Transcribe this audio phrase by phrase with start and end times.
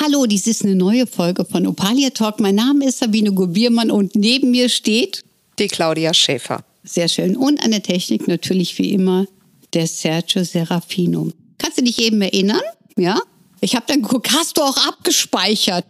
[0.00, 2.38] Hallo, dies ist eine neue Folge von Opalia Talk.
[2.38, 5.24] Mein Name ist Sabine Gubiermann und neben mir steht
[5.58, 6.64] die Claudia Schäfer.
[6.84, 7.36] Sehr schön.
[7.36, 9.26] Und an der Technik natürlich wie immer
[9.72, 11.32] der Sergio Serafino.
[11.58, 12.60] Kannst du dich eben erinnern?
[12.96, 13.20] Ja?
[13.60, 15.84] Ich habe dann geguckt, hast du auch abgespeichert?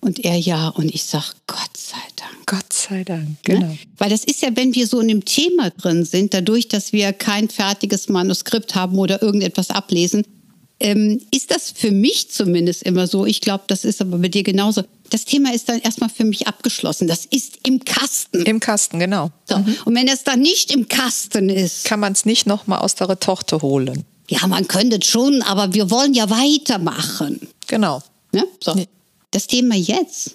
[0.00, 0.68] Und er ja.
[0.68, 2.46] Und ich sage, Gott sei Dank.
[2.46, 3.68] Gott sei Dank, genau.
[3.68, 3.78] Ne?
[3.96, 7.14] Weil das ist ja, wenn wir so in dem Thema drin sind, dadurch, dass wir
[7.14, 10.26] kein fertiges Manuskript haben oder irgendetwas ablesen,
[10.80, 13.26] ähm, ist das für mich zumindest immer so.
[13.26, 14.82] Ich glaube, das ist aber bei dir genauso.
[15.10, 17.06] Das Thema ist dann erstmal für mich abgeschlossen.
[17.06, 18.42] Das ist im Kasten.
[18.42, 19.30] Im Kasten, genau.
[19.48, 19.58] So.
[19.58, 19.76] Mhm.
[19.84, 23.08] Und wenn es dann nicht im Kasten ist, kann man es nicht nochmal aus der
[23.08, 24.04] Retorte holen.
[24.28, 27.40] Ja, man könnte schon, aber wir wollen ja weitermachen.
[27.66, 28.02] Genau.
[28.32, 28.44] Ne?
[28.62, 28.74] So.
[28.74, 28.88] Nee.
[29.30, 30.34] Das Thema jetzt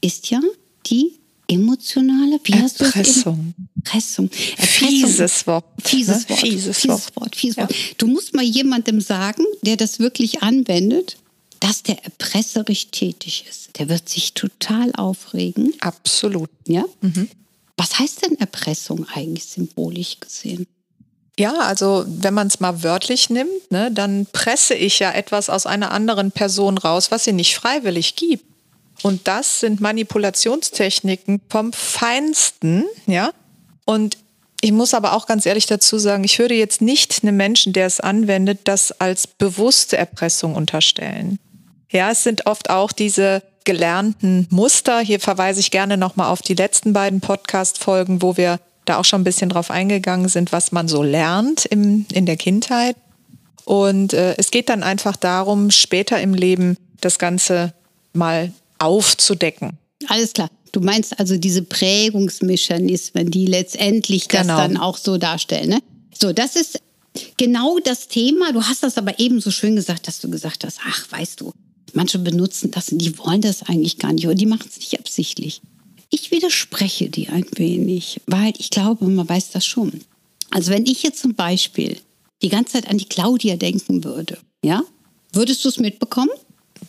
[0.00, 0.40] ist ja
[0.86, 1.19] die
[1.50, 3.54] emotionale wie Erpressung.
[3.76, 4.30] Erpressung.
[4.32, 5.64] Fieses Wort.
[5.82, 6.40] Fieses Wort.
[6.40, 7.36] Fieses, Fieses Wort.
[7.36, 7.72] Fieses Wort.
[7.72, 7.78] Ja.
[7.98, 11.16] Du musst mal jemandem sagen, der das wirklich anwendet,
[11.60, 13.78] dass der erpresserisch tätig ist.
[13.78, 15.74] Der wird sich total aufregen.
[15.80, 16.50] Absolut.
[16.66, 16.84] Ja?
[17.00, 17.28] Mhm.
[17.76, 20.66] Was heißt denn Erpressung eigentlich symbolisch gesehen?
[21.38, 25.64] Ja, also wenn man es mal wörtlich nimmt, ne, dann presse ich ja etwas aus
[25.64, 28.44] einer anderen Person raus, was sie nicht freiwillig gibt.
[29.02, 33.30] Und das sind Manipulationstechniken vom Feinsten, ja.
[33.84, 34.18] Und
[34.60, 37.86] ich muss aber auch ganz ehrlich dazu sagen, ich würde jetzt nicht einem Menschen, der
[37.86, 41.38] es anwendet, das als bewusste Erpressung unterstellen.
[41.90, 45.00] Ja, es sind oft auch diese gelernten Muster.
[45.00, 49.22] Hier verweise ich gerne nochmal auf die letzten beiden Podcast-Folgen, wo wir da auch schon
[49.22, 52.96] ein bisschen drauf eingegangen sind, was man so lernt im, in der Kindheit.
[53.64, 57.72] Und äh, es geht dann einfach darum, später im Leben das Ganze
[58.12, 59.78] mal aufzudecken.
[60.08, 60.50] Alles klar.
[60.72, 64.56] Du meinst also diese Prägungsmechanismen, die letztendlich das genau.
[64.56, 65.68] dann auch so darstellen.
[65.68, 65.82] Ne?
[66.18, 66.80] So, das ist
[67.36, 68.52] genau das Thema.
[68.52, 71.52] Du hast das aber eben so schön gesagt, dass du gesagt hast, ach, weißt du,
[71.92, 74.98] manche benutzen das und die wollen das eigentlich gar nicht oder die machen es nicht
[74.98, 75.60] absichtlich.
[76.10, 80.00] Ich widerspreche dir ein wenig, weil ich glaube, man weiß das schon.
[80.50, 81.96] Also wenn ich jetzt zum Beispiel
[82.42, 84.82] die ganze Zeit an die Claudia denken würde, ja,
[85.32, 86.30] würdest du es mitbekommen?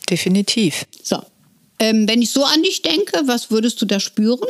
[0.10, 0.86] Definitiv.
[1.04, 1.22] So,
[1.82, 4.48] ähm, wenn ich so an dich denke, was würdest du da spüren?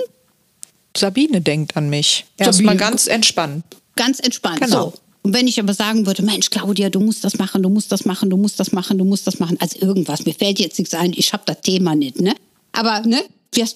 [0.96, 2.26] Sabine denkt an mich.
[2.38, 3.64] Erstmal ganz entspannt.
[3.96, 4.60] Ganz entspannt.
[4.60, 4.90] Genau.
[4.90, 4.94] So.
[5.24, 8.04] Und wenn ich aber sagen würde, Mensch, Claudia, du musst das machen, du musst das
[8.04, 10.94] machen, du musst das machen, du musst das machen, also irgendwas, mir fällt jetzt nichts
[10.94, 12.36] ein, ich habe das Thema nicht, ne?
[12.74, 13.24] Aber, ne?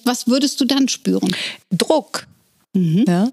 [0.04, 1.34] Was, würdest du dann spüren?
[1.70, 2.26] Druck.
[2.74, 3.04] Mhm.
[3.08, 3.30] Ja.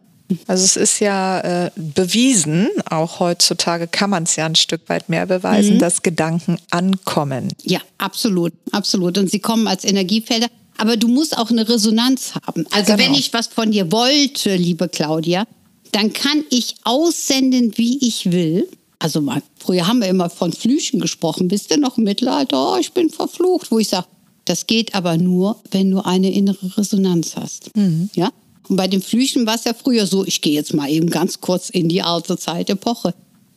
[0.48, 5.10] Also es ist ja äh, bewiesen, auch heutzutage kann man es ja ein Stück weit
[5.10, 5.80] mehr beweisen, mhm.
[5.80, 7.52] dass Gedanken ankommen.
[7.64, 9.18] Ja, absolut, absolut.
[9.18, 10.48] Und sie kommen als Energiefelder.
[10.78, 12.66] Aber du musst auch eine Resonanz haben.
[12.72, 13.06] Also genau.
[13.06, 15.46] wenn ich was von dir wollte, liebe Claudia,
[15.92, 18.68] dann kann ich aussenden, wie ich will.
[18.98, 21.48] Also mal, früher haben wir immer von Flüchen gesprochen.
[21.48, 22.74] Bist du noch im Mittelalter?
[22.74, 23.70] Oh, ich bin verflucht.
[23.70, 24.08] Wo ich sage,
[24.46, 27.76] das geht aber nur, wenn du eine innere Resonanz hast.
[27.76, 28.10] Mhm.
[28.16, 28.32] Ja?
[28.69, 31.41] Und bei den Flüchen war es ja früher so, ich gehe jetzt mal eben ganz
[31.41, 33.13] kurz in die alte Zeitepoche.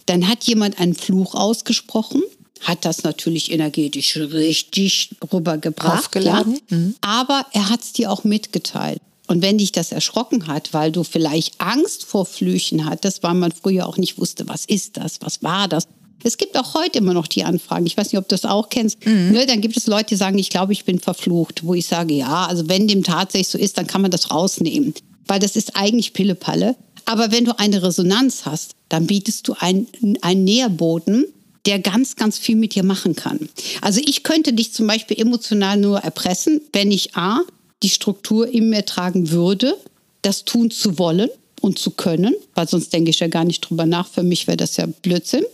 [0.06, 2.22] Dann hat jemand einen Fluch ausgesprochen,
[2.60, 5.98] hat das natürlich energetisch richtig rübergebracht.
[5.98, 6.60] Aufgeladen.
[6.70, 6.94] Ja, mhm.
[7.00, 9.00] Aber er hat es dir auch mitgeteilt.
[9.28, 13.52] Und wenn dich das erschrocken hat, weil du vielleicht Angst vor Flüchen hattest, weil man
[13.52, 15.88] früher auch nicht wusste, was ist das, was war das,
[16.22, 17.87] es gibt auch heute immer noch die Anfragen.
[17.87, 19.04] Ich weiß nicht, ob du das auch kennst.
[19.06, 19.32] Mhm.
[19.32, 21.65] Ne, dann gibt es Leute, die sagen, ich glaube, ich bin verflucht.
[21.65, 24.94] Wo ich sage, ja, also wenn dem tatsächlich so ist, dann kann man das rausnehmen.
[25.27, 26.77] Weil das ist eigentlich Pillepalle.
[27.04, 29.87] Aber wenn du eine Resonanz hast, dann bietest du einen,
[30.22, 31.27] einen Nährboden,
[31.66, 33.48] der ganz, ganz viel mit dir machen kann.
[33.81, 37.41] Also ich könnte dich zum Beispiel emotional nur erpressen, wenn ich A,
[37.83, 39.77] die Struktur in mir tragen würde,
[40.22, 41.28] das tun zu wollen
[41.60, 44.09] und zu können, weil sonst denke ich ja gar nicht drüber nach.
[44.09, 45.45] Für mich wäre das ja Blödsinn.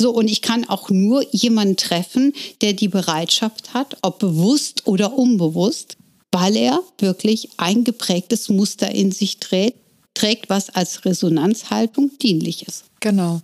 [0.00, 2.32] So, und ich kann auch nur jemanden treffen,
[2.62, 5.98] der die Bereitschaft hat, ob bewusst oder unbewusst,
[6.32, 9.76] weil er wirklich ein geprägtes Muster in sich trägt,
[10.14, 12.84] trägt, was als Resonanzhaltung dienlich ist.
[13.00, 13.42] Genau.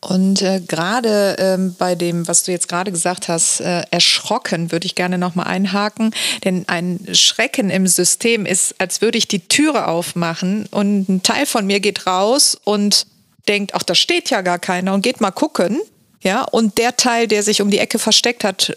[0.00, 4.86] Und äh, gerade ähm, bei dem, was du jetzt gerade gesagt hast, äh, erschrocken, würde
[4.86, 6.12] ich gerne nochmal einhaken.
[6.42, 11.46] Denn ein Schrecken im System ist, als würde ich die Türe aufmachen und ein Teil
[11.46, 13.06] von mir geht raus und
[13.48, 15.80] denkt, ach, da steht ja gar keiner und geht mal gucken.
[16.22, 18.76] Ja, und der Teil, der sich um die Ecke versteckt hat,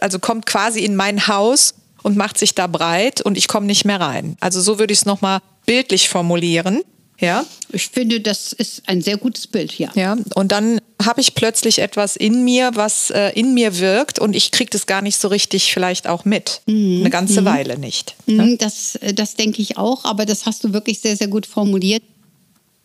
[0.00, 3.84] also kommt quasi in mein Haus und macht sich da breit und ich komme nicht
[3.84, 4.36] mehr rein.
[4.40, 6.82] Also so würde ich es nochmal bildlich formulieren.
[7.20, 7.44] Ja.
[7.70, 9.90] Ich finde, das ist ein sehr gutes Bild, ja.
[9.94, 14.34] Ja, und dann habe ich plötzlich etwas in mir, was äh, in mir wirkt und
[14.34, 16.62] ich kriege das gar nicht so richtig vielleicht auch mit.
[16.66, 17.00] Mhm.
[17.00, 17.44] Eine ganze mhm.
[17.44, 18.16] Weile nicht.
[18.26, 21.46] Mhm, das, äh, das denke ich auch, aber das hast du wirklich sehr, sehr gut
[21.46, 22.02] formuliert.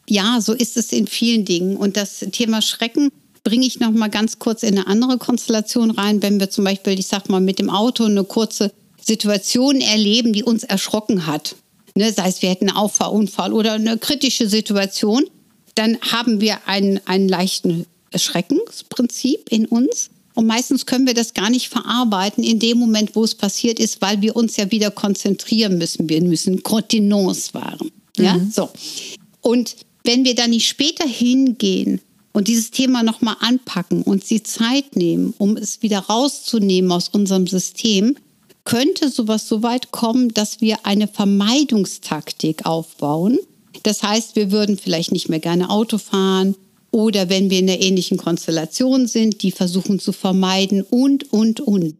[0.07, 1.77] Ja, so ist es in vielen Dingen.
[1.77, 3.09] Und das Thema Schrecken
[3.43, 6.99] bringe ich noch mal ganz kurz in eine andere Konstellation rein, wenn wir zum Beispiel,
[6.99, 8.71] ich sag mal, mit dem Auto eine kurze
[9.01, 11.55] Situation erleben, die uns erschrocken hat
[11.95, 15.23] ne, sei es wir hätten einen Auffahrunfall oder eine kritische Situation,
[15.75, 20.09] dann haben wir einen, einen leichten Schreckensprinzip in uns.
[20.33, 24.01] Und meistens können wir das gar nicht verarbeiten in dem Moment, wo es passiert ist,
[24.01, 26.09] weil wir uns ja wieder konzentrieren müssen.
[26.09, 27.91] Wir müssen Kontinence wahren.
[28.17, 28.51] Ja, mhm.
[28.51, 28.69] so.
[29.41, 32.01] Und wenn wir dann nicht später hingehen
[32.33, 37.47] und dieses Thema nochmal anpacken und die Zeit nehmen, um es wieder rauszunehmen aus unserem
[37.47, 38.15] System,
[38.65, 43.37] könnte sowas so weit kommen, dass wir eine Vermeidungstaktik aufbauen.
[43.83, 46.55] Das heißt, wir würden vielleicht nicht mehr gerne Auto fahren
[46.91, 51.95] oder wenn wir in einer ähnlichen Konstellation sind, die versuchen zu vermeiden und, und, und.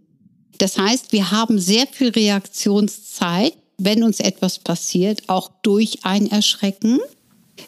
[0.58, 7.00] Das heißt, wir haben sehr viel Reaktionszeit, wenn uns etwas passiert, auch durch ein Erschrecken.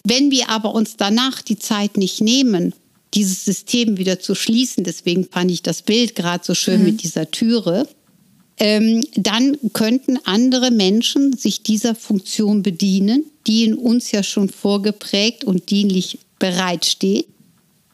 [0.04, 2.74] Wenn wir aber uns danach die Zeit nicht nehmen,
[3.13, 6.86] dieses System wieder zu schließen, deswegen fand ich das Bild gerade so schön mhm.
[6.86, 7.88] mit dieser Türe,
[8.60, 15.44] ähm, dann könnten andere Menschen sich dieser Funktion bedienen, die in uns ja schon vorgeprägt
[15.44, 17.28] und dienlich bereitsteht.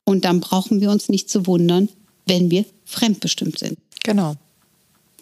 [0.05, 1.89] Und dann brauchen wir uns nicht zu wundern,
[2.25, 3.77] wenn wir fremdbestimmt sind.
[4.03, 4.35] Genau.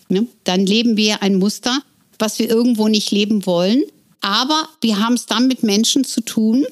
[0.09, 1.81] Ja, dann leben wir ein Muster,
[2.19, 3.83] was wir irgendwo nicht leben wollen.
[4.21, 6.65] Aber wir haben es dann mit Menschen zu tun,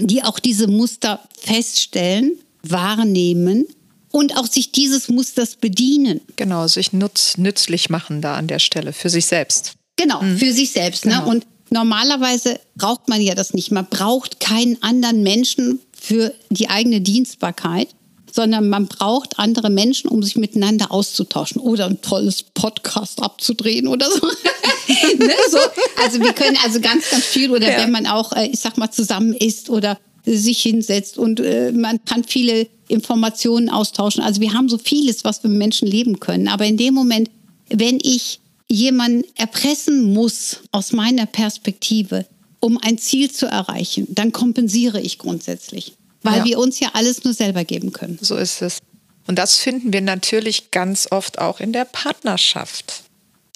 [0.00, 3.66] die auch diese Muster feststellen, wahrnehmen
[4.10, 6.20] und auch sich dieses Musters bedienen.
[6.36, 9.74] Genau, sich nutz, nützlich machen da an der Stelle für sich selbst.
[9.96, 10.38] Genau, mhm.
[10.38, 11.04] für sich selbst.
[11.04, 11.12] Ne?
[11.12, 11.24] Genau.
[11.24, 11.30] Ne?
[11.30, 13.70] Und normalerweise braucht man ja das nicht.
[13.70, 17.88] Man braucht keinen anderen Menschen für die eigene Dienstbarkeit,
[18.32, 24.10] sondern man braucht andere Menschen, um sich miteinander auszutauschen oder ein tolles Podcast abzudrehen oder
[24.10, 24.26] so.
[25.18, 25.32] ne?
[25.50, 25.58] so.
[26.02, 27.78] Also wir können also ganz, ganz viel oder ja.
[27.78, 32.04] wenn man auch, äh, ich sag mal, zusammen isst oder sich hinsetzt und äh, man
[32.04, 34.22] kann viele Informationen austauschen.
[34.22, 36.48] Also wir haben so vieles, was wir mit Menschen leben können.
[36.48, 37.30] Aber in dem Moment,
[37.68, 42.26] wenn ich jemanden erpressen muss aus meiner Perspektive,
[42.60, 46.44] um ein Ziel zu erreichen, dann kompensiere ich grundsätzlich, weil ja.
[46.44, 48.18] wir uns ja alles nur selber geben können.
[48.20, 48.78] So ist es.
[49.26, 53.04] Und das finden wir natürlich ganz oft auch in der Partnerschaft.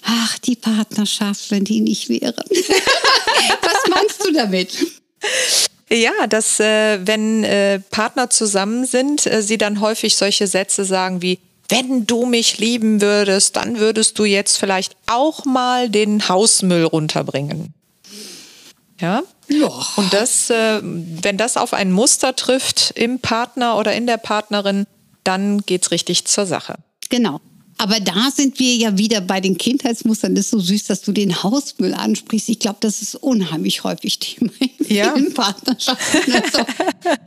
[0.03, 2.35] Ach, die Partnerschaft, wenn die nicht wäre.
[3.61, 4.77] Was meinst du damit?
[5.89, 11.21] Ja, dass äh, wenn äh, Partner zusammen sind, äh, sie dann häufig solche Sätze sagen
[11.21, 11.39] wie,
[11.69, 17.73] wenn du mich lieben würdest, dann würdest du jetzt vielleicht auch mal den Hausmüll runterbringen.
[18.99, 19.23] Ja?
[19.47, 19.69] Ja.
[19.95, 24.85] Und das, äh, wenn das auf ein Muster trifft im Partner oder in der Partnerin,
[25.23, 26.75] dann geht's richtig zur Sache.
[27.09, 27.41] Genau.
[27.77, 30.33] Aber da sind wir ja wieder bei den Kindheitsmustern.
[30.33, 32.47] Das ist so süß, dass du den Hausmüll ansprichst.
[32.47, 35.13] Ich glaube, das ist unheimlich häufig Thema in ja.
[35.13, 36.31] vielen Partnerschaften.
[36.31, 36.65] Also.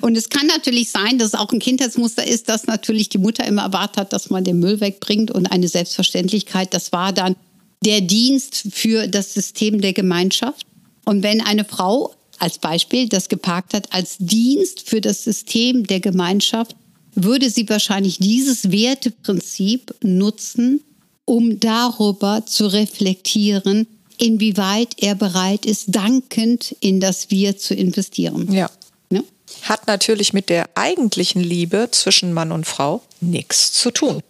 [0.00, 3.44] Und es kann natürlich sein, dass es auch ein Kindheitsmuster ist, dass natürlich die Mutter
[3.46, 6.72] immer erwartet hat, dass man den Müll wegbringt und eine Selbstverständlichkeit.
[6.72, 7.36] Das war dann
[7.84, 10.66] der Dienst für das System der Gemeinschaft.
[11.08, 16.00] Und wenn eine Frau als Beispiel das geparkt hat als Dienst für das System der
[16.00, 16.76] Gemeinschaft,
[17.14, 20.82] würde sie wahrscheinlich dieses Werteprinzip nutzen,
[21.24, 23.86] um darüber zu reflektieren,
[24.18, 28.52] inwieweit er bereit ist, dankend in das Wir zu investieren.
[28.52, 28.68] Ja.
[29.08, 29.22] ja?
[29.62, 34.20] Hat natürlich mit der eigentlichen Liebe zwischen Mann und Frau nichts zu tun.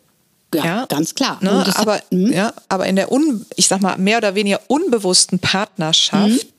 [0.54, 1.38] Ja, ja, ganz klar.
[1.42, 1.50] Ne?
[1.74, 2.32] Aber, hat, hm?
[2.32, 6.57] ja, aber in der, un, ich sag mal, mehr oder weniger unbewussten Partnerschaft mhm.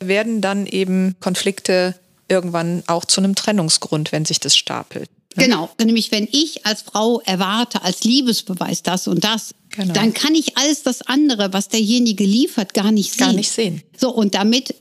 [0.00, 1.94] Werden dann eben Konflikte
[2.28, 5.08] irgendwann auch zu einem Trennungsgrund, wenn sich das stapelt.
[5.36, 9.92] Genau, nämlich wenn ich als Frau erwarte, als Liebesbeweis das und das, genau.
[9.92, 13.26] dann kann ich alles das andere, was derjenige liefert, gar nicht sehen.
[13.26, 13.82] Gar nicht sehen.
[13.96, 14.74] So, und damit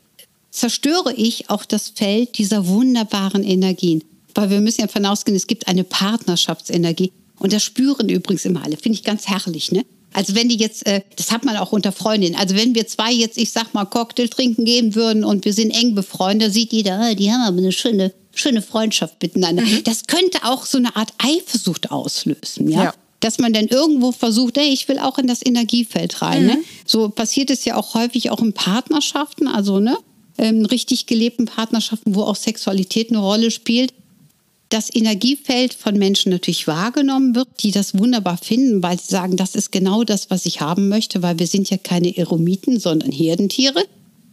[0.50, 4.04] zerstöre ich auch das Feld dieser wunderbaren Energien.
[4.34, 7.12] Weil wir müssen ja davon ausgehen, es gibt eine Partnerschaftsenergie.
[7.40, 8.78] Und das spüren übrigens immer alle.
[8.78, 9.86] Finde ich ganz herrlich, ne?
[10.18, 13.14] Also wenn die jetzt, äh, das hat man auch unter Freundinnen, also wenn wir zwei
[13.14, 17.00] jetzt, ich sag mal, Cocktail trinken gehen würden und wir sind eng befreundet, sieht jeder,
[17.00, 19.64] ah, die haben aber eine schöne schöne Freundschaft miteinander.
[19.64, 19.84] Mhm.
[19.84, 22.86] Das könnte auch so eine Art Eifersucht auslösen, ja.
[22.86, 22.94] ja.
[23.20, 26.48] Dass man dann irgendwo versucht, hey, ich will auch in das Energiefeld rein.
[26.48, 26.54] Ne?
[26.54, 26.60] Mhm.
[26.60, 26.66] Ne?
[26.86, 29.98] So passiert es ja auch häufig auch in Partnerschaften, also ne,
[30.40, 33.94] ähm, richtig gelebten Partnerschaften, wo auch Sexualität eine Rolle spielt.
[34.70, 39.56] Das Energiefeld von Menschen natürlich wahrgenommen wird, die das wunderbar finden, weil sie sagen, das
[39.56, 43.86] ist genau das, was ich haben möchte, weil wir sind ja keine Eremiten, sondern Herdentiere.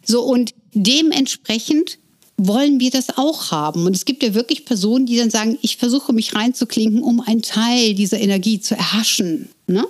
[0.05, 1.99] So und dementsprechend
[2.37, 3.87] wollen wir das auch haben.
[3.87, 7.43] Und es gibt ja wirklich Personen, die dann sagen, ich versuche mich reinzuklinken, um einen
[7.43, 9.51] Teil dieser Energie zu erhaschen.
[9.67, 9.85] Ne?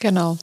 [0.00, 0.36] Genau.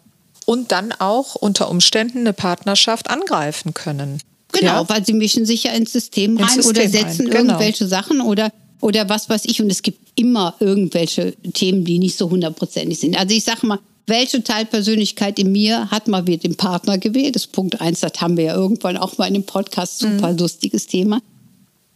[0.46, 4.22] Und dann auch unter Umständen eine Partnerschaft angreifen können.
[4.54, 4.90] Genau, ja?
[4.90, 7.32] weil sie mischen sich ja ins System rein System oder setzen rein.
[7.32, 7.54] Genau.
[7.54, 9.62] irgendwelche Sachen oder, oder was weiß ich.
[9.62, 13.18] Und es gibt immer irgendwelche Themen, die nicht so hundertprozentig sind.
[13.18, 17.36] Also ich sage mal, welche Teilpersönlichkeit in mir hat mal wieder den Partner gewählt?
[17.36, 20.32] Das ist Punkt eins, das haben wir ja irgendwann auch mal in dem Podcast, super
[20.32, 20.40] mhm.
[20.40, 21.22] lustiges Thema.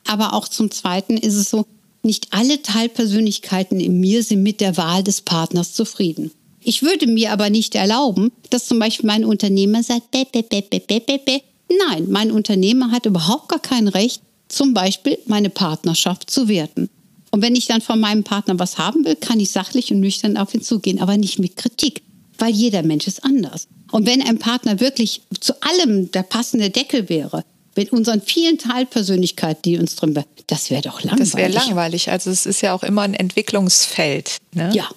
[0.05, 1.65] Aber auch zum Zweiten ist es so,
[2.03, 6.31] nicht alle Teilpersönlichkeiten in mir sind mit der Wahl des Partners zufrieden.
[6.63, 10.61] Ich würde mir aber nicht erlauben, dass zum Beispiel mein Unternehmer sagt, be, be, be,
[10.61, 11.41] be, be, be, be.
[11.87, 14.21] nein, mein Unternehmer hat überhaupt gar kein Recht,
[14.51, 16.89] zum Beispiel meine Partnerschaft zu werten.
[17.31, 20.37] Und wenn ich dann von meinem Partner was haben will, kann ich sachlich und nüchtern
[20.37, 22.01] auf ihn zugehen, aber nicht mit Kritik,
[22.37, 23.67] weil jeder Mensch ist anders.
[23.91, 27.43] Und wenn ein Partner wirklich zu allem der passende Deckel wäre,
[27.75, 31.31] mit unseren vielen Teilpersönlichkeiten, die uns drin, das wäre doch langweilig.
[31.31, 32.11] Das wäre langweilig.
[32.11, 34.37] Also es ist ja auch immer ein Entwicklungsfeld.
[34.53, 34.71] Ne?
[34.73, 34.89] Ja.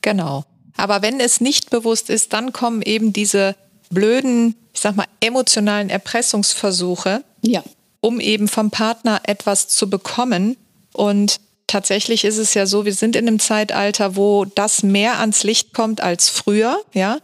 [0.00, 0.44] Genau.
[0.76, 3.54] Aber wenn es nicht bewusst ist, dann kommen eben diese
[3.90, 7.62] blöden, ich sag mal, emotionalen Erpressungsversuche, ja.
[8.02, 10.58] Um eben vom Partner etwas zu bekommen.
[10.92, 15.44] Und tatsächlich ist es ja so, wir sind in einem Zeitalter, wo das mehr ans
[15.44, 17.18] Licht kommt als früher, ja.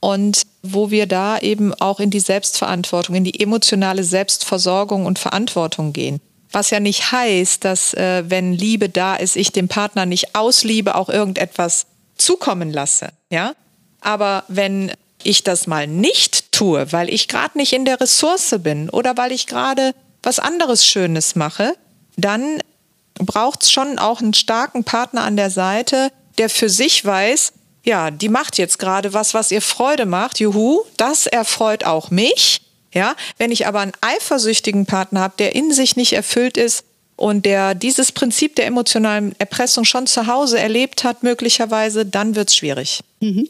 [0.00, 5.92] Und wo wir da eben auch in die Selbstverantwortung, in die emotionale Selbstversorgung und Verantwortung
[5.92, 6.20] gehen.
[6.50, 10.64] Was ja nicht heißt, dass äh, wenn Liebe da ist, ich dem Partner nicht aus
[10.64, 11.86] Liebe auch irgendetwas
[12.16, 13.54] zukommen lasse, ja.
[14.00, 14.92] Aber wenn
[15.24, 19.32] ich das mal nicht tue, weil ich gerade nicht in der Ressource bin oder weil
[19.32, 21.74] ich gerade was anderes Schönes mache,
[22.16, 22.60] dann
[23.14, 27.52] braucht es schon auch einen starken Partner an der Seite, der für sich weiß,
[27.84, 30.40] ja, die macht jetzt gerade was, was ihr Freude macht.
[30.40, 32.62] Juhu, das erfreut auch mich.
[32.92, 36.84] Ja, wenn ich aber einen eifersüchtigen Partner habe, der in sich nicht erfüllt ist
[37.16, 42.50] und der dieses Prinzip der emotionalen Erpressung schon zu Hause erlebt hat, möglicherweise, dann wird
[42.50, 43.00] es schwierig.
[43.20, 43.48] Mhm.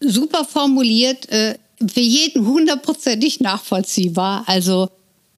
[0.00, 4.44] Super formuliert, äh, für jeden hundertprozentig nachvollziehbar.
[4.46, 4.88] Also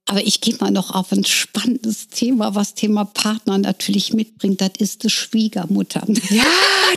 [0.06, 4.60] aber ich gehe mal noch auf ein spannendes Thema, was Thema Partner natürlich mitbringt.
[4.60, 6.04] Das ist die Schwiegermutter.
[6.30, 6.44] Ja,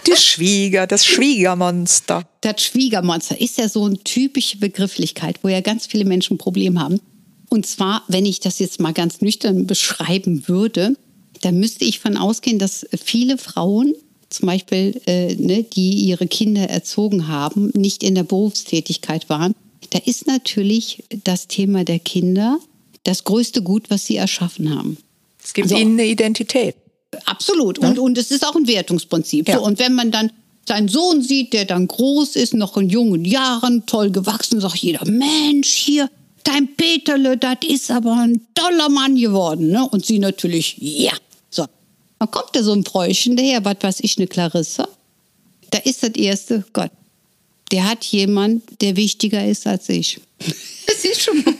[0.07, 2.27] die Schwieger, das Schwiegermonster.
[2.41, 7.00] Das Schwiegermonster ist ja so eine typische Begrifflichkeit, wo ja ganz viele Menschen Probleme haben.
[7.50, 10.98] Und zwar, wenn ich das jetzt mal ganz nüchtern beschreiben würde,
[11.41, 13.93] dann müsste ich von ausgehen, dass viele Frauen,
[14.29, 19.53] zum Beispiel, äh, ne, die ihre Kinder erzogen haben, nicht in der Berufstätigkeit waren.
[19.91, 22.60] Da ist natürlich das Thema der Kinder
[23.03, 24.98] das größte Gut, was sie erschaffen haben.
[25.41, 26.75] Es gibt also, ihnen eine Identität.
[27.25, 27.82] Absolut.
[27.82, 27.89] Ja?
[27.89, 29.48] Und, und es ist auch ein Wertungsprinzip.
[29.48, 29.60] Ja.
[29.60, 30.32] So, und wenn man dann
[30.67, 35.05] seinen Sohn sieht, der dann groß ist, noch in jungen Jahren, toll gewachsen, sagt jeder,
[35.05, 36.10] Mensch, hier,
[36.44, 39.70] dein Peterle, das ist aber ein toller Mann geworden.
[39.70, 39.88] Ne?
[39.88, 41.13] Und sie natürlich, ja.
[42.25, 44.88] So, dann kommt da so ein Bräuchen daher, was weiß ich, eine Clarissa.
[45.72, 46.91] Da ist das erste, Gott,
[47.72, 50.20] der hat jemand, der wichtiger ist als ich.
[50.88, 51.53] Das ist schon mal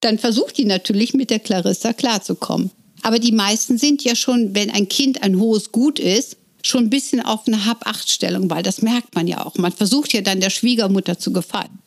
[0.00, 2.70] dann versucht die natürlich mit der Clarissa klarzukommen.
[3.02, 6.90] Aber die meisten sind ja schon, wenn ein Kind ein hohes Gut ist, schon ein
[6.90, 9.56] bisschen auf eine Hab-Acht-Stellung, weil das merkt man ja auch.
[9.56, 11.78] Man versucht ja dann der Schwiegermutter zu gefallen.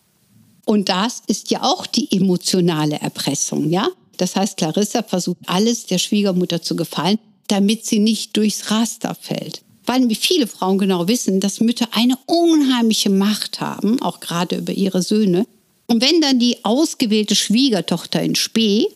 [0.66, 3.88] Und das ist ja auch die emotionale Erpressung, ja?
[4.18, 9.62] Das heißt, Clarissa versucht alles der Schwiegermutter zu gefallen, damit sie nicht durchs Raster fällt.
[9.86, 15.02] Weil viele Frauen genau wissen, dass Mütter eine unheimliche Macht haben, auch gerade über ihre
[15.02, 15.46] Söhne,
[15.92, 18.88] und wenn dann die ausgewählte Schwiegertochter in Spee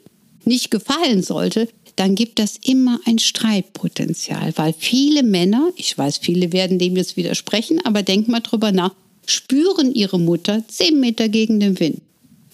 [0.46, 1.68] nicht gefallen sollte,
[1.98, 7.18] dann gibt das immer ein Streitpotenzial, weil viele Männer, ich weiß, viele werden dem jetzt
[7.18, 8.94] widersprechen, aber denk mal drüber nach,
[9.26, 12.00] spüren ihre Mutter zehn Meter gegen den Wind.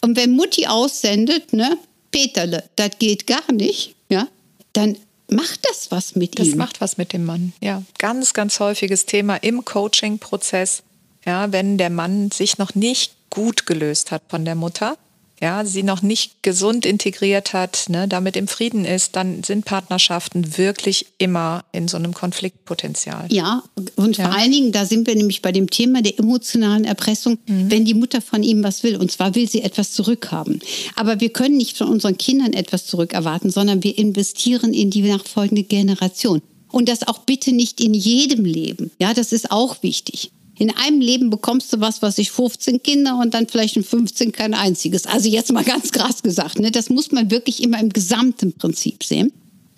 [0.04, 1.78] Und wenn Mutti aussendet, ne,
[2.12, 4.28] Peterle, das geht gar nicht, ja,
[4.74, 4.98] dann
[5.30, 6.52] macht das was mit das ihm.
[6.52, 7.84] Das macht was mit dem Mann, ja.
[7.98, 10.84] Ganz, ganz häufiges Thema im Coaching-Prozess.
[11.26, 14.98] Ja, wenn der Mann sich noch nicht gut gelöst hat von der Mutter,
[15.42, 20.58] ja, sie noch nicht gesund integriert hat, ne, damit im Frieden ist, dann sind Partnerschaften
[20.58, 23.26] wirklich immer in so einem Konfliktpotenzial.
[23.30, 23.64] Ja,
[23.96, 24.26] und ja.
[24.26, 27.72] vor allen Dingen, da sind wir nämlich bei dem Thema der emotionalen Erpressung, mhm.
[27.72, 30.60] wenn die Mutter von ihm was will, und zwar will sie etwas zurückhaben.
[30.96, 35.64] Aber wir können nicht von unseren Kindern etwas zurückerwarten, sondern wir investieren in die nachfolgende
[35.64, 36.44] Generation.
[36.72, 38.92] Und das auch bitte nicht in jedem Leben.
[39.00, 40.32] Ja, das ist auch wichtig.
[40.58, 44.32] In einem Leben bekommst du was, was ich 15 Kinder und dann vielleicht in 15
[44.32, 45.06] kein einziges.
[45.06, 46.72] Also jetzt mal ganz krass gesagt, ne?
[46.72, 49.32] das muss man wirklich immer im gesamten Prinzip sehen.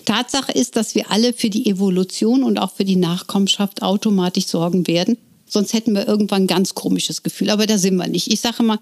[0.05, 4.87] Tatsache ist, dass wir alle für die Evolution und auch für die Nachkommenschaft automatisch sorgen
[4.87, 5.17] werden.
[5.45, 7.49] Sonst hätten wir irgendwann ein ganz komisches Gefühl.
[7.49, 8.31] Aber da sind wir nicht.
[8.31, 8.79] Ich sage mal,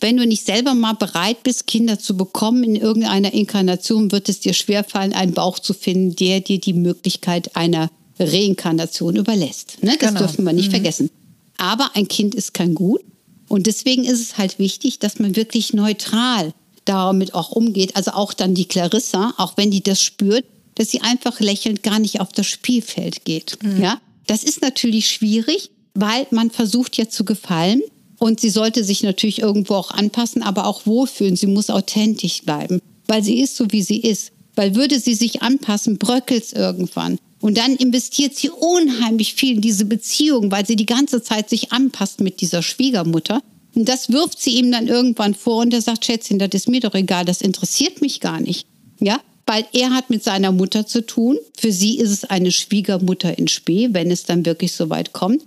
[0.00, 4.40] wenn du nicht selber mal bereit bist, Kinder zu bekommen in irgendeiner Inkarnation, wird es
[4.40, 7.88] dir schwerfallen, einen Bauch zu finden, der dir die Möglichkeit einer
[8.18, 9.82] Reinkarnation überlässt.
[9.82, 9.96] Ne?
[9.98, 10.20] Das genau.
[10.20, 10.72] dürfen wir nicht mhm.
[10.72, 11.10] vergessen.
[11.56, 13.02] Aber ein Kind ist kein Gut.
[13.48, 16.54] Und deswegen ist es halt wichtig, dass man wirklich neutral
[16.84, 17.96] damit auch umgeht.
[17.96, 21.98] Also auch dann die Clarissa, auch wenn die das spürt, dass sie einfach lächelnd gar
[21.98, 23.58] nicht auf das Spielfeld geht.
[23.62, 23.80] Mhm.
[23.80, 27.82] Ja, das ist natürlich schwierig, weil man versucht ja zu gefallen.
[28.18, 31.34] Und sie sollte sich natürlich irgendwo auch anpassen, aber auch wohlfühlen.
[31.34, 34.30] Sie muss authentisch bleiben, weil sie ist so, wie sie ist.
[34.54, 37.18] Weil würde sie sich anpassen, bröckelt es irgendwann.
[37.42, 41.72] Und dann investiert sie unheimlich viel in diese Beziehung, weil sie die ganze Zeit sich
[41.72, 43.42] anpasst mit dieser Schwiegermutter.
[43.74, 46.80] Und das wirft sie ihm dann irgendwann vor und er sagt, Schätzchen, das ist mir
[46.80, 48.64] doch egal, das interessiert mich gar nicht.
[49.00, 51.36] Ja, weil er hat mit seiner Mutter zu tun.
[51.58, 55.42] Für sie ist es eine Schwiegermutter in Spee, wenn es dann wirklich so weit kommt.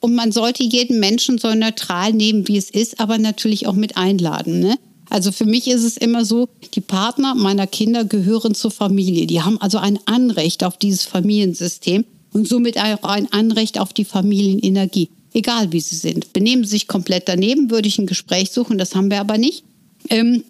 [0.00, 3.96] Und man sollte jeden Menschen so neutral nehmen, wie es ist, aber natürlich auch mit
[3.96, 4.58] einladen.
[4.58, 4.76] Ne?
[5.10, 9.26] Also für mich ist es immer so, die Partner meiner Kinder gehören zur Familie.
[9.26, 14.04] Die haben also ein Anrecht auf dieses Familiensystem und somit auch ein Anrecht auf die
[14.04, 15.08] Familienenergie.
[15.32, 16.32] Egal wie sie sind.
[16.32, 19.64] Benehmen sie sich komplett daneben, würde ich ein Gespräch suchen, das haben wir aber nicht.
[20.10, 20.44] Ähm,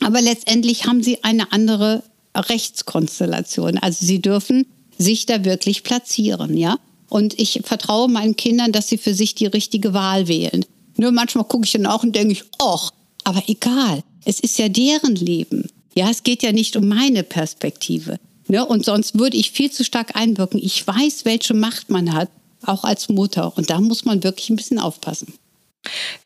[0.00, 2.02] aber letztendlich haben sie eine andere
[2.36, 3.78] Rechtskonstellation.
[3.78, 4.66] Also sie dürfen
[4.98, 6.78] sich da wirklich platzieren, ja.
[7.08, 10.64] Und ich vertraue meinen Kindern, dass sie für sich die richtige Wahl wählen.
[10.96, 12.90] Nur manchmal gucke ich dann auch und denke ich, ach,
[13.24, 14.02] aber egal.
[14.24, 15.68] Es ist ja deren Leben.
[15.94, 18.18] Ja, es geht ja nicht um meine Perspektive.
[18.48, 18.64] Ne?
[18.64, 20.60] Und sonst würde ich viel zu stark einwirken.
[20.62, 22.30] Ich weiß, welche Macht man hat,
[22.64, 23.56] auch als Mutter.
[23.56, 25.34] Und da muss man wirklich ein bisschen aufpassen.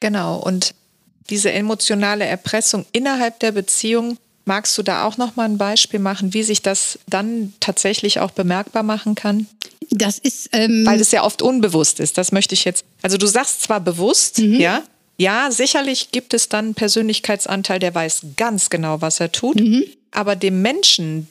[0.00, 0.38] Genau.
[0.38, 0.74] Und
[1.30, 6.32] diese emotionale Erpressung innerhalb der Beziehung, magst du da auch noch mal ein Beispiel machen,
[6.32, 9.46] wie sich das dann tatsächlich auch bemerkbar machen kann?
[9.90, 12.18] Das ist, ähm weil es ja oft unbewusst ist.
[12.18, 12.84] Das möchte ich jetzt.
[13.02, 14.54] Also du sagst zwar bewusst, mhm.
[14.54, 14.82] ja,
[15.20, 19.60] ja, sicherlich gibt es dann einen Persönlichkeitsanteil, der weiß ganz genau, was er tut.
[19.60, 19.84] Mhm.
[20.12, 21.26] Aber dem Menschen,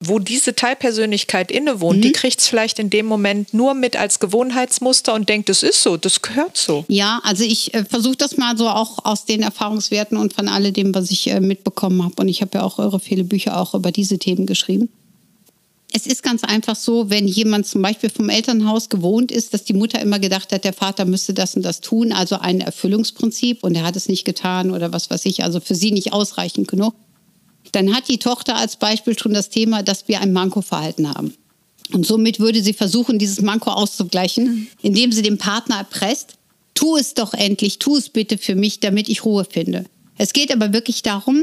[0.00, 2.02] wo diese Teilpersönlichkeit innewohnt, mhm.
[2.02, 5.82] die kriegt es vielleicht in dem Moment nur mit als Gewohnheitsmuster und denkt, das ist
[5.82, 6.86] so, das gehört so.
[6.88, 10.94] Ja, also ich äh, versuche das mal so auch aus den Erfahrungswerten und von alledem,
[10.94, 12.14] was ich äh, mitbekommen habe.
[12.18, 14.88] Und ich habe ja auch eure viele Bücher auch über diese Themen geschrieben
[15.92, 19.72] es ist ganz einfach so, wenn jemand zum Beispiel vom Elternhaus gewohnt ist, dass die
[19.72, 23.74] Mutter immer gedacht hat, der Vater müsste das und das tun, also ein Erfüllungsprinzip und
[23.74, 26.94] er hat es nicht getan oder was weiß ich, also für sie nicht ausreichend genug,
[27.72, 31.34] dann hat die Tochter als Beispiel schon das Thema, dass wir ein Manko-Verhalten haben.
[31.92, 36.34] Und somit würde sie versuchen, dieses Manko auszugleichen, indem sie den Partner erpresst,
[36.74, 39.84] tu es doch endlich, tu es bitte für mich, damit ich Ruhe finde.
[40.18, 41.42] Es geht aber wirklich darum,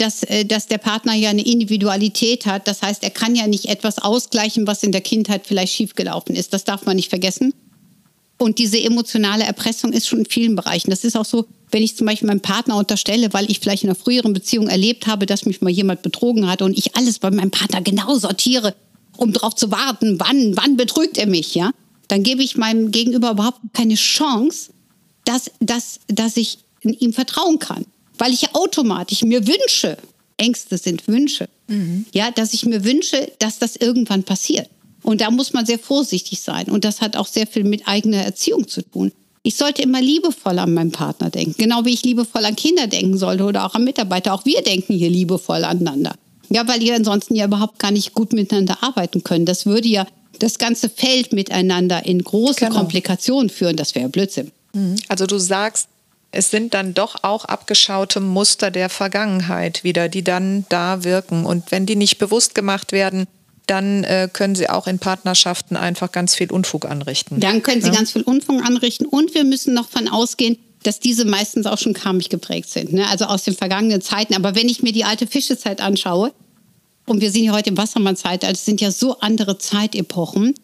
[0.00, 2.66] dass, äh, dass der Partner ja eine Individualität hat.
[2.66, 6.52] Das heißt, er kann ja nicht etwas ausgleichen, was in der Kindheit vielleicht schiefgelaufen ist.
[6.52, 7.52] Das darf man nicht vergessen.
[8.38, 10.88] Und diese emotionale Erpressung ist schon in vielen Bereichen.
[10.90, 13.90] Das ist auch so, wenn ich zum Beispiel meinem Partner unterstelle, weil ich vielleicht in
[13.90, 17.30] einer früheren Beziehung erlebt habe, dass mich mal jemand betrogen hat und ich alles bei
[17.30, 18.74] meinem Partner genau sortiere,
[19.18, 21.72] um darauf zu warten, wann, wann betrügt er mich, ja?
[22.08, 24.72] Dann gebe ich meinem Gegenüber überhaupt keine Chance,
[25.26, 27.84] dass, dass, dass ich ihm vertrauen kann
[28.20, 29.96] weil ich ja automatisch mir wünsche,
[30.36, 32.06] Ängste sind Wünsche, mhm.
[32.12, 34.68] ja, dass ich mir wünsche, dass das irgendwann passiert.
[35.02, 36.66] Und da muss man sehr vorsichtig sein.
[36.66, 39.12] Und das hat auch sehr viel mit eigener Erziehung zu tun.
[39.42, 43.16] Ich sollte immer liebevoll an meinen Partner denken, genau wie ich liebevoll an Kinder denken
[43.16, 44.34] sollte oder auch an Mitarbeiter.
[44.34, 46.14] Auch wir denken hier liebevoll aneinander.
[46.50, 49.46] Ja, weil ihr ansonsten ja überhaupt gar nicht gut miteinander arbeiten können.
[49.46, 50.06] Das würde ja
[50.38, 52.76] das ganze Feld miteinander in große genau.
[52.76, 53.76] Komplikationen führen.
[53.76, 54.50] Das wäre Blödsinn.
[54.74, 54.96] Mhm.
[55.08, 55.88] Also du sagst,
[56.32, 61.44] es sind dann doch auch abgeschaute Muster der Vergangenheit wieder, die dann da wirken.
[61.44, 63.26] Und wenn die nicht bewusst gemacht werden,
[63.66, 67.40] dann äh, können sie auch in Partnerschaften einfach ganz viel Unfug anrichten.
[67.40, 67.94] Dann können sie ja?
[67.94, 69.06] ganz viel Unfug anrichten.
[69.06, 73.06] Und wir müssen noch von ausgehen, dass diese meistens auch schon karmisch geprägt sind, ne?
[73.08, 74.34] also aus den vergangenen Zeiten.
[74.34, 76.32] Aber wenn ich mir die alte Fischezeit anschaue,
[77.06, 80.54] und wir sind ja heute im Wassermann-Zeitalter, es sind ja so andere Zeitepochen,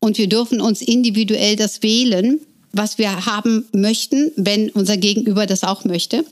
[0.00, 2.40] und wir dürfen uns individuell das wählen,
[2.72, 6.24] was wir haben möchten, wenn unser Gegenüber das auch möchte.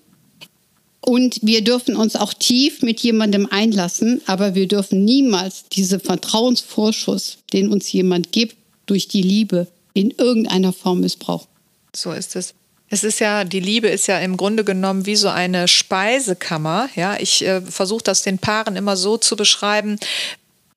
[1.01, 7.39] Und wir dürfen uns auch tief mit jemandem einlassen, aber wir dürfen niemals diesen Vertrauensvorschuss,
[7.53, 11.49] den uns jemand gibt, durch die Liebe in irgendeiner Form missbrauchen.
[11.95, 12.55] So ist es.
[12.93, 16.89] Es ist ja, die Liebe ist ja im Grunde genommen wie so eine Speisekammer.
[16.97, 19.99] Ja, ich äh, versuche das den Paaren immer so zu beschreiben.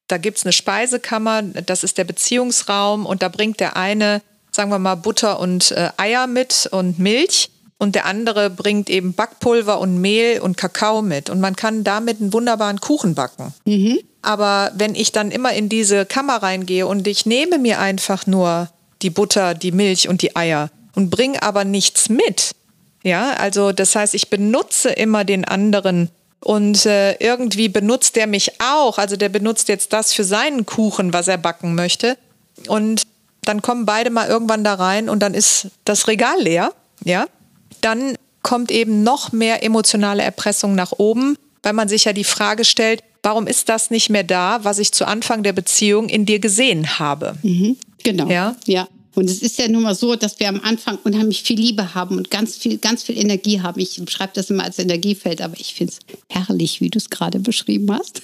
[0.08, 4.22] Da gibt es eine Speisekammer, das ist der Beziehungsraum und da bringt der eine
[4.56, 7.50] sagen wir mal, Butter und äh, Eier mit und Milch.
[7.80, 12.22] und der andere bringt eben Backpulver und Mehl und Kakao mit und man kann damit
[12.22, 13.54] einen wunderbaren Kuchen backen.
[13.66, 14.00] Mhm.
[14.22, 18.70] Aber wenn ich dann immer in diese Kammer reingehe und ich nehme mir einfach nur
[19.02, 22.52] die Butter, die Milch und die Eier und bringe aber nichts mit,
[23.04, 28.62] ja, also das heißt, ich benutze immer den anderen und äh, irgendwie benutzt der mich
[28.62, 28.98] auch.
[28.98, 32.18] Also der benutzt jetzt das für seinen Kuchen, was er backen möchte.
[32.68, 33.04] Und
[33.46, 37.26] dann kommen beide mal irgendwann da rein und dann ist das Regal leer, ja.
[37.82, 42.66] Dann kommt eben noch mehr emotionale Erpressung nach oben, weil man sich ja die Frage
[42.66, 46.40] stellt, warum ist das nicht mehr da, was ich zu Anfang der Beziehung in dir
[46.40, 47.36] gesehen habe?
[47.42, 48.30] Mhm, genau.
[48.30, 48.56] Ja.
[48.66, 48.88] ja.
[49.16, 52.18] Und es ist ja nun mal so, dass wir am Anfang unheimlich viel Liebe haben
[52.18, 53.80] und ganz viel, ganz viel Energie haben.
[53.80, 57.40] Ich beschreibe das immer als Energiefeld, aber ich finde es herrlich, wie du es gerade
[57.40, 58.22] beschrieben hast.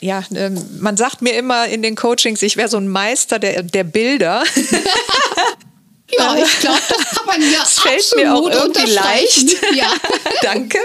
[0.00, 3.62] Ja, ähm, man sagt mir immer in den Coachings, ich wäre so ein Meister der,
[3.62, 4.42] der Bilder.
[6.18, 9.56] ja, ich glaube, das kann man ja Das fällt mir auch irgendwie leicht.
[9.74, 9.92] Ja.
[10.42, 10.78] Danke.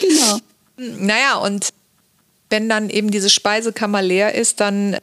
[0.00, 0.38] Genau.
[0.76, 1.70] Naja, und
[2.50, 4.98] wenn dann eben diese Speisekammer leer ist, dann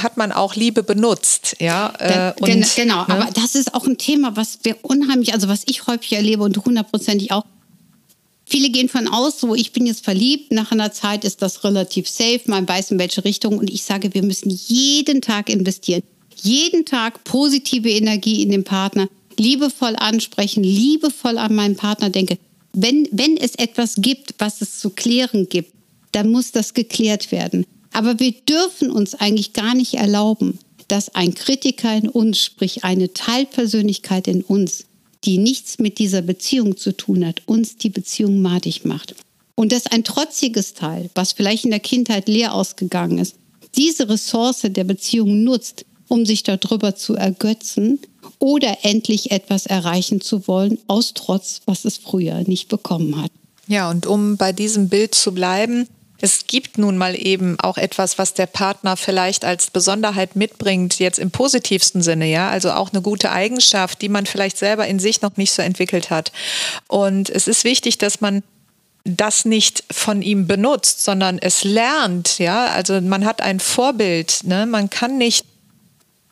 [0.00, 1.92] hat man auch Liebe benutzt, ja.
[1.98, 3.06] Äh, und, genau, genau.
[3.06, 3.08] Ne?
[3.08, 6.56] aber das ist auch ein Thema, was wir unheimlich, also was ich häufig erlebe und
[6.64, 7.44] hundertprozentig auch.
[8.48, 12.08] Viele gehen von aus, so ich bin jetzt verliebt, nach einer Zeit ist das relativ
[12.08, 16.02] safe, man weiß in welche Richtung und ich sage, wir müssen jeden Tag investieren.
[16.36, 22.38] Jeden Tag positive Energie in den Partner, liebevoll ansprechen, liebevoll an meinen Partner denke.
[22.72, 25.72] Wenn, wenn es etwas gibt, was es zu klären gibt,
[26.12, 27.66] dann muss das geklärt werden.
[27.92, 33.12] Aber wir dürfen uns eigentlich gar nicht erlauben, dass ein Kritiker in uns, sprich eine
[33.12, 34.84] Teilpersönlichkeit in uns,
[35.26, 39.14] die nichts mit dieser Beziehung zu tun hat, uns die Beziehung madig macht.
[39.56, 43.34] Und dass ein trotziges Teil, was vielleicht in der Kindheit leer ausgegangen ist,
[43.74, 47.98] diese Ressource der Beziehung nutzt, um sich darüber zu ergötzen
[48.38, 53.30] oder endlich etwas erreichen zu wollen, aus Trotz, was es früher nicht bekommen hat.
[53.66, 55.88] Ja, und um bei diesem Bild zu bleiben,
[56.20, 61.18] es gibt nun mal eben auch etwas, was der Partner vielleicht als Besonderheit mitbringt, jetzt
[61.18, 65.22] im positivsten Sinne, ja, also auch eine gute Eigenschaft, die man vielleicht selber in sich
[65.22, 66.32] noch nicht so entwickelt hat.
[66.88, 68.42] Und es ist wichtig, dass man
[69.04, 74.66] das nicht von ihm benutzt, sondern es lernt, ja, also man hat ein Vorbild, ne?
[74.66, 75.44] man kann nicht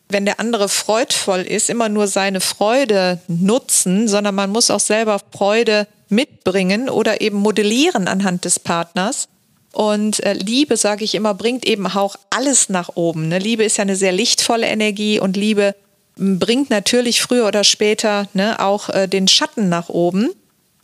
[0.09, 5.19] wenn der andere freudvoll ist, immer nur seine Freude nutzen, sondern man muss auch selber
[5.33, 9.29] Freude mitbringen oder eben modellieren anhand des Partners.
[9.75, 13.29] Und äh, Liebe, sage ich immer, bringt eben auch alles nach oben.
[13.29, 13.41] Ne?
[13.41, 15.75] Liebe ist ja eine sehr lichtvolle Energie und Liebe
[16.17, 20.31] bringt natürlich früher oder später ne, auch äh, den Schatten nach oben.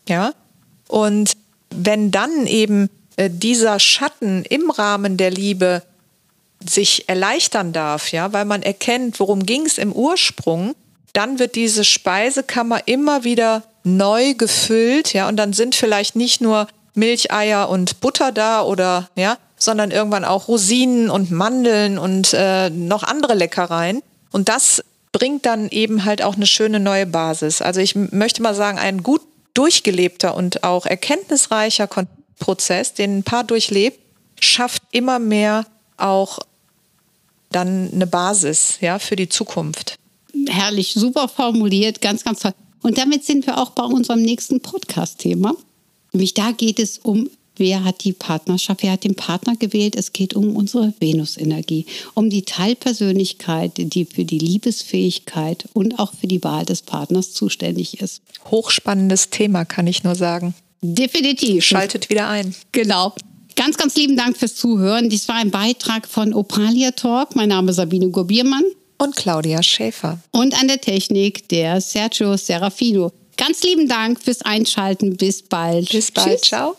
[0.09, 0.33] Ja.
[0.89, 1.35] Und
[1.71, 5.85] wenn dann eben äh, dieser Schatten im Rahmen der Liebe
[6.69, 10.75] sich erleichtern darf, ja, weil man erkennt, worum ging es im Ursprung,
[11.13, 16.67] dann wird diese Speisekammer immer wieder neu gefüllt, ja, und dann sind vielleicht nicht nur
[16.95, 23.03] Milcheier und Butter da oder ja, sondern irgendwann auch Rosinen und Mandeln und äh, noch
[23.03, 24.03] andere Leckereien.
[24.33, 27.63] Und das bringt dann eben halt auch eine schöne neue Basis.
[27.63, 29.23] Also ich möchte mal sagen, ein gut
[29.55, 31.89] durchgelebter und auch erkenntnisreicher
[32.39, 33.99] Prozess, den ein Paar durchlebt,
[34.41, 36.39] schafft immer mehr auch
[37.51, 39.97] dann eine Basis ja, für die Zukunft.
[40.49, 42.55] Herrlich, super formuliert, ganz, ganz toll.
[42.83, 45.55] Und damit sind wir auch bei unserem nächsten Podcast-Thema.
[46.13, 49.95] Nämlich da geht es um, wer hat die Partnerschaft, wer hat den Partner gewählt.
[49.95, 56.27] Es geht um unsere Venusenergie, um die Teilpersönlichkeit, die für die Liebesfähigkeit und auch für
[56.27, 58.23] die Wahl des Partners zuständig ist.
[58.51, 60.55] Hochspannendes Thema, kann ich nur sagen.
[60.81, 61.65] Definitiv.
[61.65, 62.55] Schaltet wieder ein.
[62.73, 63.13] Genau.
[63.57, 65.11] Ganz, ganz lieben Dank fürs Zuhören.
[65.11, 67.37] Dies war ein Beitrag von Opalia Talk.
[67.37, 68.65] Mein Name ist Sabine Gurbiermann.
[68.97, 70.19] Und Claudia Schäfer.
[70.31, 73.13] Und an der Technik der Sergio Serafino.
[73.41, 75.17] Ganz lieben Dank fürs Einschalten.
[75.17, 75.89] Bis bald.
[75.89, 76.43] Bis bald.
[76.43, 76.51] Tschüss.
[76.51, 76.77] Ciao.